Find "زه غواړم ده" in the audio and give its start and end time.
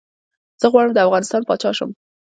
0.61-1.01